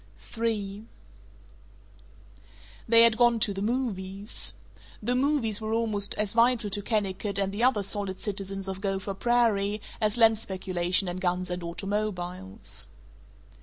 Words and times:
III 0.35 0.83
They 2.89 3.03
had 3.03 3.17
gone 3.17 3.39
to 3.41 3.53
the 3.53 3.61
"movies." 3.61 4.55
The 4.99 5.13
movies 5.13 5.61
were 5.61 5.73
almost 5.75 6.15
as 6.15 6.33
vital 6.33 6.71
to 6.71 6.81
Kennicott 6.81 7.37
and 7.37 7.51
the 7.53 7.63
other 7.63 7.83
solid 7.83 8.19
citizens 8.19 8.67
of 8.67 8.81
Gopher 8.81 9.13
Prairie 9.13 9.79
as 10.01 10.17
land 10.17 10.39
speculation 10.39 11.07
and 11.07 11.21
guns 11.21 11.51
and 11.51 11.61
automobiles. 11.61 12.87